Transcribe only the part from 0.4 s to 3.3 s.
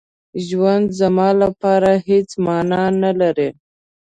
ژوند زما لپاره هېڅ مانا نه